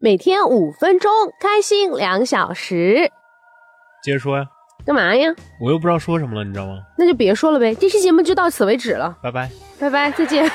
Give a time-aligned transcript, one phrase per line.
[0.00, 1.10] 每天五分钟，
[1.40, 3.10] 开心两小时。
[4.00, 4.44] 接着说呀，
[4.86, 5.34] 干嘛呀？
[5.60, 6.78] 我又不知道说什么了，你知道吗？
[6.96, 7.74] 那就别说了呗。
[7.74, 9.50] 这期节目就到此为止了，拜拜。
[9.80, 10.48] 拜拜，再见。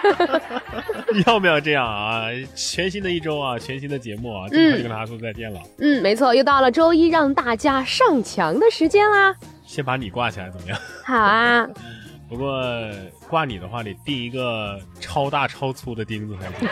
[1.26, 2.28] 要不要这样啊？
[2.54, 5.60] 全新的一周啊，全新的节目啊，这么快就跟大家说再见了。
[5.80, 9.34] 嗯，没错，又到了周一让大家上墙的时间啦。
[9.66, 10.78] 先把你挂起来怎么样？
[11.04, 11.68] 好啊，
[12.28, 12.62] 不过
[13.28, 16.68] 挂你的话得钉一个超大超粗的钉子才行。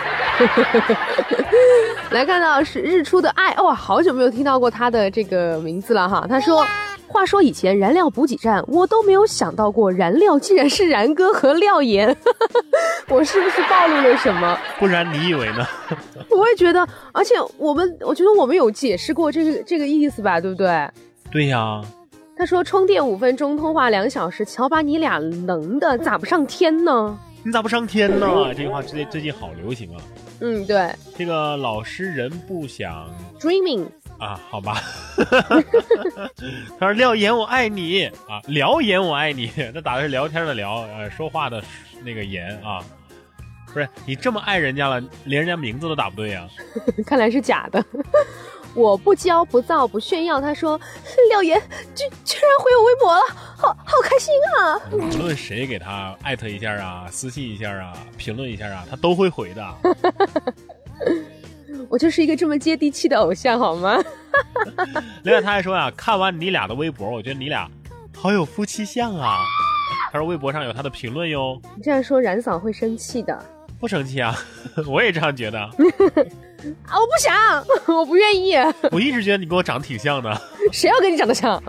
[2.10, 6.26] 来看到是日出的爱，哇，好久没有听到过他的这个名字了哈。
[6.28, 6.64] 他说，
[7.08, 12.14] 话说以前燃料补给站，我都没有想到过燃料竟然是然哥和廖岩，
[13.08, 14.58] 我是不是暴露了什么？
[14.78, 15.66] 不然你以为呢？
[16.30, 20.88] 我也觉得，而且我们，我觉得我们有解释过这个这个意思吧，对不对？
[21.32, 21.82] 对呀，
[22.38, 27.18] 他说充电五分钟，通话两小时，瞧把你俩能的，咋不上天呢？
[27.42, 28.52] 你咋不上天呢？
[28.54, 30.02] 这句话最最近好流行啊。
[30.40, 33.08] 嗯，对这个老实人不想
[33.40, 33.86] ，dreaming，
[34.18, 34.82] 啊，好吧。
[36.78, 41.62] 他说廖岩我爱你啊，聊言我爱你，那打的是聊天的聊，呃，说话的
[42.04, 42.84] 那个言啊。
[43.72, 46.48] 不是你这么爱人家了，连人家名字都打不对呀、
[47.06, 47.84] 看来是假的。
[48.76, 50.78] 我不骄不躁不炫耀，他说
[51.30, 51.58] 廖岩
[51.94, 53.20] 居居然回我微博了，
[53.56, 54.78] 好好开心啊！
[54.92, 59.74] 无论谁给他艾特一下啊，私信一下啊，评论一下啊，他都会回的。
[61.88, 64.02] 我就是一个这么接地气的偶像，好吗？
[65.22, 67.66] 另外他还说啊、看完你俩的微博，我觉得你俩
[68.14, 69.38] 好有夫妻相啊。
[70.12, 73.44] 他说微博上有他的评论哟，你这样说冉嫂会生气的
[73.78, 74.36] 不生气啊，
[74.86, 75.58] 我也这样觉得。
[76.82, 76.98] 啊！
[76.98, 78.54] 我不想， 我不愿意，
[78.90, 80.40] 我一直觉得你跟我长得挺像的。
[80.72, 81.62] 谁要跟你长得像？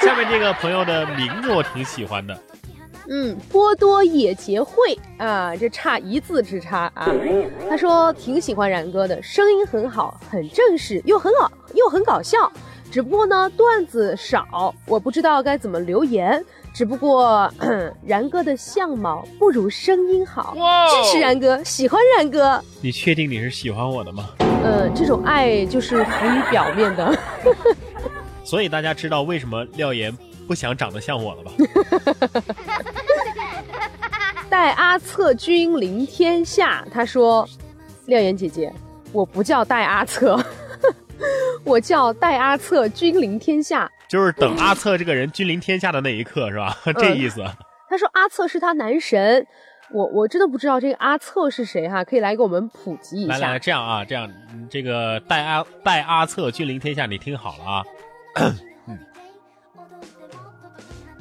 [0.00, 2.38] 下面这个朋友的名字我挺喜欢的，
[3.08, 7.10] 嗯，波多野结会啊，这差一字之差啊。
[7.68, 12.52] 他说挺喜欢冉哥的，声音很好，很正式，又很好，又很搞笑。
[12.90, 16.42] 只不过呢，段子少，我不知道该怎么留言。
[16.72, 17.52] 只不过
[18.06, 22.62] 然哥的相貌不如声音好，支持然哥，喜欢然哥。
[22.80, 24.30] 你确定你是喜欢我的吗？
[24.62, 27.18] 呃，这种爱就是浮于表面的。
[28.44, 30.16] 所以大家知道为什么廖岩
[30.46, 31.52] 不想长得像我了吧？
[34.48, 37.46] 待阿策君临天下，他说
[38.06, 38.72] ：“廖岩姐姐，
[39.12, 40.42] 我不叫戴阿策，
[41.64, 43.90] 我叫戴阿策君临天下。
[44.08, 46.76] 就是等阿策这个人君临天下的那一刻，是吧？
[46.98, 47.44] 这意思。”
[47.88, 49.46] 他说：“阿策是他男神，
[49.90, 53.32] 我我真的不知道这个阿策是谁哈，可以来给我们普及一下。
[53.32, 57.84] 来来来，这样啊，这样，嗯这个带阿带阿策君临天下，你听好了啊。
[58.86, 58.98] 嗯，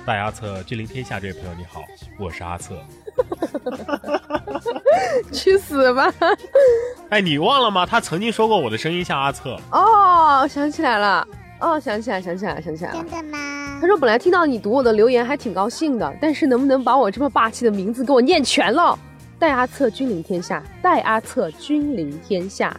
[0.05, 1.81] 待阿策君临天下，这位朋友你好，
[2.19, 2.75] 我是阿策。
[5.31, 6.13] 去死吧！
[7.09, 7.85] 哎，你忘了吗？
[7.85, 9.57] 他曾经说过我的声音像阿策。
[9.71, 11.25] 哦，想起来了，
[11.59, 13.03] 哦，想起来，想起来，想起来了。
[13.03, 13.79] 真的吗？
[13.81, 18.97] 他说本来听到你读我的留言还挺高兴的，但是能不能把我这么霸气的名字给我念全了？
[19.39, 22.75] 戴阿策君临天下，戴阿策君临天下。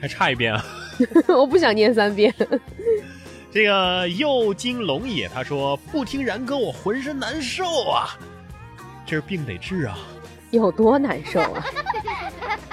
[0.00, 0.64] 还差一遍啊。
[1.28, 2.34] 我不想念三遍。
[3.52, 8.18] 这个右金龙也他说不听然哥我浑身难受啊，
[9.06, 9.96] 这是病得治啊。
[10.50, 11.64] 有多难受啊！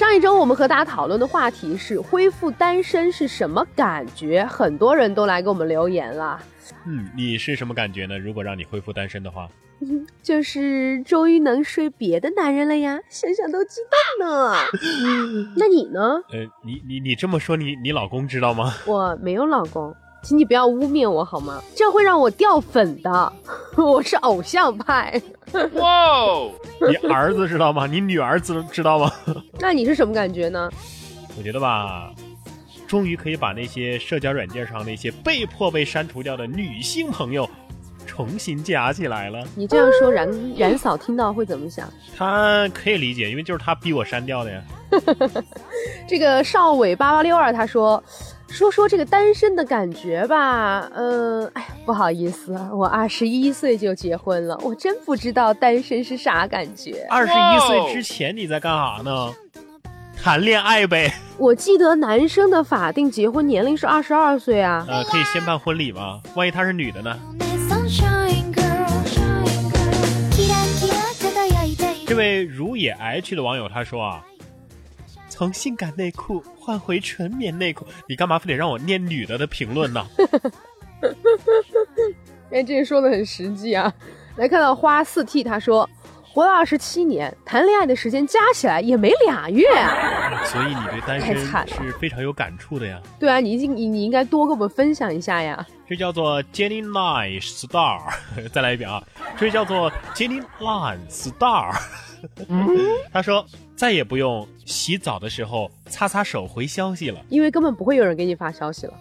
[0.00, 6.40] 上一周我们和大家讨论的话题是恢复单身是什么感觉，很多人都来给我们留言了。
[6.86, 8.18] 嗯，你是什么感觉呢？
[8.18, 9.46] 如果让你恢复单身的话，
[10.22, 13.82] 就是终于能睡别的男人了呀，想想都激
[14.18, 14.54] 动呢。
[15.54, 16.00] 那你呢？
[16.32, 18.72] 呃，你你你这么说，你你老公知道吗？
[18.86, 21.62] 我没有老公，请你不要污蔑我好吗？
[21.74, 23.32] 这样会让我掉粉的。
[23.76, 25.20] 我是偶像派。
[25.74, 26.26] 哇，
[26.88, 27.86] 你儿子知道吗？
[27.86, 29.10] 你女儿知知道吗？
[29.58, 30.70] 那你是什么感觉呢？
[31.38, 32.10] 我觉得吧，
[32.86, 37.48] 终于可以把那些社交软件上那些被迫被删除掉的女性朋友
[38.06, 39.42] 重新加起来了。
[39.54, 41.88] 你这样说，冉冉嫂听到会怎么想？
[42.16, 44.62] 她可以理解，因为就是她逼我删掉的呀。
[46.08, 48.02] 这个少伟八八六二他说。
[48.50, 57.06] 说说这个单身的感觉吧，嗯，哎呀，不好意思，我二十一岁就结婚了，我真不知道单身是啥感觉。
[57.08, 59.32] 二十一岁之前你在干啥呢？
[60.22, 61.10] 谈恋爱呗。
[61.38, 64.84] 我记得男生的法定结婚年龄是二十二岁啊。
[64.86, 66.20] 呃，可以先办婚礼吗？
[66.34, 67.18] 万一她是女的呢？
[72.06, 74.22] 这位如野 H 的网友他说啊。
[75.40, 80.06] 从性感内裤换回纯棉内裤，你干嘛非得让我念女的的评论呢？
[82.52, 83.90] 哎，这个说的很实际啊。
[84.36, 85.88] 来看到花四 T，他说
[86.32, 90.42] 活了二十七年，谈恋爱的时间加起来也没俩月啊。
[90.44, 91.36] 所以你对单身
[91.66, 93.00] 是非常有感触的呀。
[93.18, 95.66] 对啊，你已经你你应该多跟我们分享一下呀。
[95.88, 98.00] 这叫做 Jenny Line Star，
[98.52, 99.02] 再来一遍啊！
[99.36, 101.74] 这叫做 Jenny Line Star。
[103.12, 103.44] 他说
[103.74, 108.94] 再也不用洗澡的时候擦擦手回消息了，因为根本不会有人给你发消息了，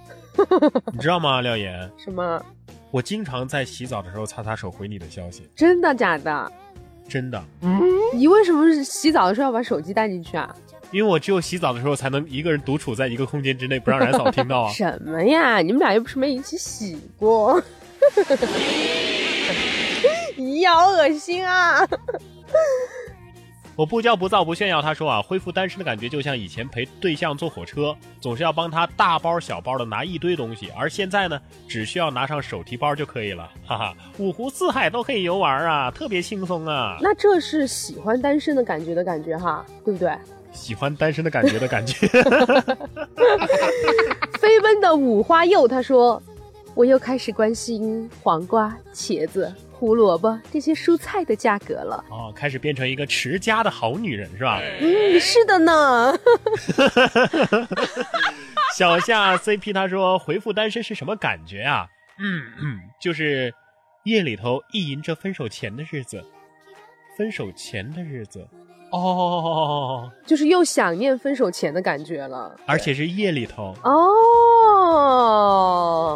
[0.92, 1.92] 你知道吗，廖岩？
[1.96, 2.44] 什么？
[2.92, 6.52] 我经常在洗澡的时候擦擦手回你的消息，真的假的？
[7.10, 7.82] 真的，嗯
[8.14, 10.56] 你为什么洗澡的时候要把手机带进去啊？
[10.92, 14.72] 因为我只有洗澡的时候才能一个人独处在一个空间之内，不让冉嫂听到啊。
[14.72, 15.58] 什么呀？
[15.60, 17.62] 你们俩又不是没一起洗过。
[20.38, 21.88] 咦呀，好恶心啊！
[23.80, 36.98] 我不骄不躁不炫耀，他说啊，恢复单身的感觉就像以前陪对象坐火车，总是要帮他大包小包的拿一堆东西，而现在呢，只需要拿上手提包就可以了，哈哈，五湖四海都可以游玩啊，特别轻松啊。
[37.00, 40.12] 那这是喜欢单身的感觉的感觉哈，对不对？
[40.52, 42.06] 喜欢单身的感觉的感觉。
[44.42, 46.22] 飞奔的五花肉，他说，
[46.76, 49.50] 我又开始关心黄瓜、茄子、
[49.80, 52.04] 胡萝卜这些蔬菜的价格了。
[52.10, 54.60] 哦，开始变成一个持家的好女人是吧？
[54.82, 56.14] 嗯，是的呢。
[58.76, 61.88] 小夏 CP 他说回复单身是什么感觉啊？
[62.20, 63.54] 嗯嗯，就是
[64.04, 66.22] 夜里头意淫着分手前的日子，
[67.18, 68.46] 分手前的日子。
[68.92, 72.56] 哦，就是又想念分手前的感觉了。
[72.66, 75.40] 而且是夜里头，哦，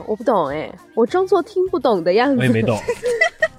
[0.07, 2.39] 我不懂哎，我装作听不懂的样子。
[2.39, 2.75] 我也没懂。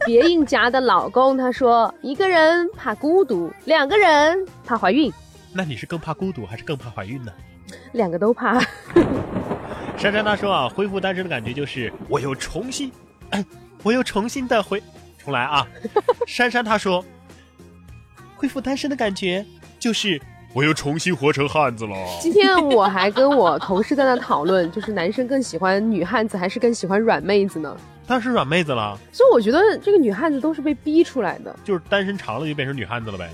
[0.05, 5.13] 别硬夹的老公他说，一个人怕孤独，两个人怕怀孕，
[5.53, 7.33] 那你是更怕孤独还是更怕怀孕呢？
[7.93, 8.61] 两个都怕。
[9.97, 12.93] 珊珊她说啊，恢复单身的感觉就是我又重新，
[13.31, 13.45] 哎，
[13.83, 14.83] 我又重新的回，
[15.17, 15.67] 重来啊。
[16.27, 17.03] 珊珊她说，
[18.37, 19.45] 恢复单身的感觉
[19.79, 20.21] 就是
[20.53, 21.97] 我又重新活成汉子了。
[22.21, 27.75] 今天我还跟我同事在那讨论，就是男生更喜欢女汉子还是更喜欢软妹子呢？
[28.07, 31.57] 当然是软妹子了，所以我觉得这个女汉子都是被逼出来的。
[31.65, 33.31] 就是单身长了就变成女汉子了呗。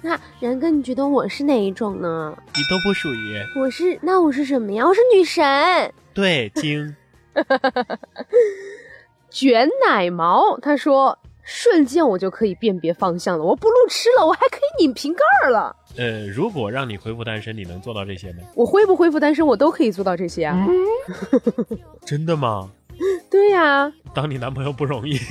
[0.00, 2.36] 那然哥，你觉得我是哪一种呢？
[2.56, 4.84] 你都不属于，我是，那我是什么呀？
[4.86, 5.92] 我是女神。
[6.12, 6.94] 对，精。
[9.30, 15.74] 卷奶毛，他说瞬间我就可以辨别方向了，我不路痴了，我还可以拧瓶盖儿了。
[15.96, 18.38] 呃，如果让你恢复单身，你能做到这些吗？
[18.54, 20.66] 我恢不恢复单身，我都可以做到这些啊。
[22.04, 22.70] 真的吗？
[23.32, 25.18] 对呀、当你男朋友不容易。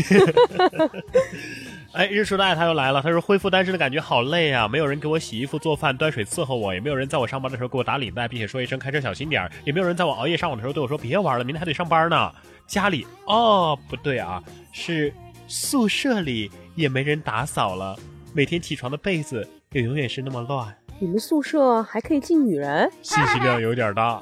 [1.94, 3.00] 哎，日出的爱他又来了。
[3.02, 12.32] 他说恢复单身的感觉好累啊，没有人给我洗衣服、做饭、端水伺候我，也没有人在我上班的时候给我打领带，并且说一声开车小心点儿，也没有人在我熬夜上网的时候对我说别玩了，明天还得上班呢。
[12.66, 15.14] 家里哦不对啊，是
[15.48, 17.96] 宿舍里也没人打扫了，
[18.34, 22.92] 每天起床的被子也永远是那么乱，你们宿舍还可以进女人？
[23.04, 24.18] 信息量有点大。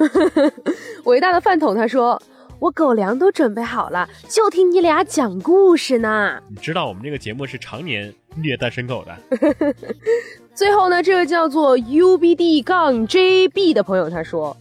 [1.06, 2.22] 伟大的饭桶他说。
[2.60, 6.42] 我狗粮都准备好了，就听你俩讲故事呢。
[6.50, 9.74] 你知道我们这个节目是常年虐单身狗的。
[10.54, 14.56] 最后呢，这个叫做 UBD 杠 JB 的朋友他说，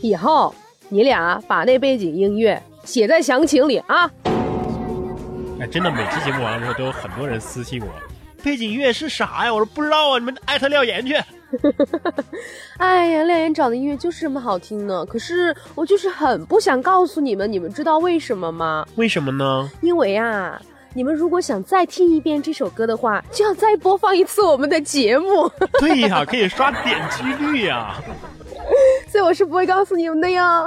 [0.00, 0.52] 以后
[0.88, 4.10] 你俩把那背景音乐写在详情里啊。
[5.60, 7.86] 哎，真的，每期节目完了之后，都有很多人私信我，
[8.42, 9.54] 背景音乐是啥呀？
[9.54, 11.14] 我说不知道啊，你们艾特廖岩去。
[12.78, 15.04] 哎呀，廖岩找的音乐就是这么好听呢。
[15.06, 18.86] 可是我就是很不想告诉你们，你们知道为什么吗？
[18.96, 19.70] 为什么呢？
[19.80, 20.60] 因为啊，
[20.94, 25.50] 你们如果想再听一遍这首歌的话，就要再播放一次我们的节目。
[25.78, 27.96] 对呀，可以刷点击率呀。
[29.08, 30.64] 所以我是不会告诉你们的呀。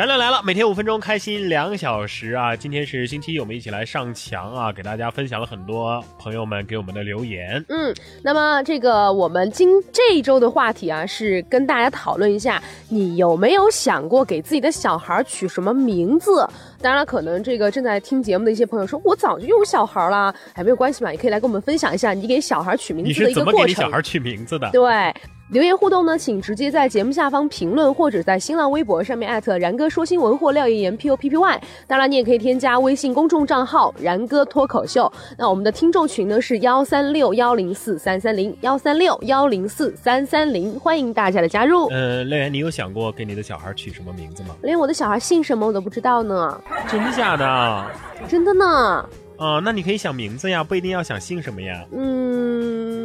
[0.00, 2.56] 燃料来了，每天五分钟，开心两小时啊！
[2.56, 7.62] 今天是星期一，我们一起来上墙啊，给大家分享了很多朋友们给我们的留言。
[7.68, 16.48] 嗯，那么这个我们今这一周的话题啊，是跟大家讨论一下，你有没有想过给自己的小孩取什么名字？
[16.80, 23.68] 当然了，可能这个正在听节目的一些朋友说，我早就有小孩了，哎，没有关系嘛，也可以来跟我们分享一下你给小孩取名字的是怎么给一个过程。
[23.68, 24.70] 你小孩取名字的？
[24.70, 25.14] 对。
[25.50, 31.62] 留言互动呢，请直接在节目下方评论，或者在新浪微博上面艾特然哥说新闻或廖妍妍 P O P P Y。
[31.88, 35.12] 当然，你也可以添加微信公众账号然哥脱口秀。
[35.36, 41.88] 那我们的听众群呢是幺三六幺零四三三零幺三六幺零四三三零，欢迎大家的加入。
[41.88, 44.54] 呃，廖岩，你有想过给你的小孩取什么名字吗？
[44.62, 47.44] 连我的小孩姓什么我都不知道呢，真的假的？
[47.44, 47.90] 啊、
[48.28, 49.04] 真的呢。
[49.36, 51.82] 啊那你可以想名字呀，不一定要想姓什么呀。
[51.92, 52.99] 嗯，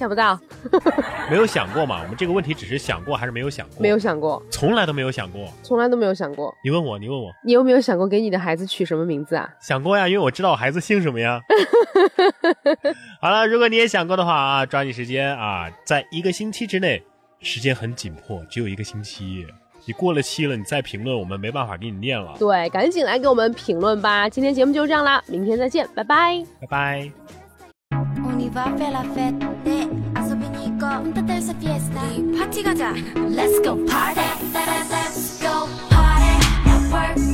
[0.00, 0.40] 想不到，
[1.30, 2.00] 没有想过嘛？
[2.02, 3.76] 我们这个问题只是想过还是没有想过？
[3.78, 5.46] 没有，想过，从来都没有想过。
[5.62, 6.54] 从来都没有想过。
[6.64, 9.46] 你问我，你问我，你有没有想过给你的孩子取什么名字啊？
[9.60, 11.38] 想过呀，因为我知道我孩子姓什么呀。
[13.20, 17.02] 好了，如果你也想过的话啊，抓紧时间啊，在一个星期之内，
[17.40, 19.46] 时间很紧迫，只有一个星期。
[19.84, 22.34] 你过了期了，你再评论，我们没办法给你念了。
[22.38, 24.30] 对，赶紧来给我们评论吧。
[24.30, 26.42] 今天节目就这样啦，明天再见，拜拜。
[26.58, 27.10] 拜拜。
[30.90, 32.00] 밤 따뜻한 피에스타
[32.36, 34.20] 파티 가자 Let's go party
[34.52, 37.29] Let's go party.